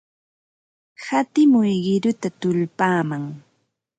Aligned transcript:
Hatimuy 1.05 1.71
qiruta 1.85 2.29
tullpaman. 2.39 3.23